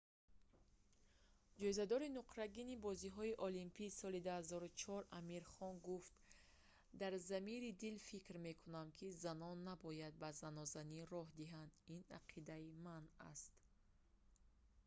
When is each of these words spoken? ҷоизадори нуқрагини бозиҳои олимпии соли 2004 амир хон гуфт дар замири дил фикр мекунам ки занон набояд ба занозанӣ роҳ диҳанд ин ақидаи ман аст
ҷоизадори 1.61 2.13
нуқрагини 2.19 2.81
бозиҳои 2.87 3.37
олимпии 3.47 3.95
соли 3.99 4.19
2004 4.27 5.03
амир 5.19 5.43
хон 5.53 5.75
гуфт 5.87 6.13
дар 7.01 7.13
замири 7.31 7.69
дил 7.81 7.95
фикр 8.09 8.35
мекунам 8.47 8.87
ки 8.97 9.07
занон 9.23 9.57
набояд 9.69 10.13
ба 10.23 10.29
занозанӣ 10.41 10.99
роҳ 11.13 11.27
диҳанд 11.39 11.71
ин 11.95 12.01
ақидаи 12.19 12.67
ман 12.85 13.03
аст 13.31 13.51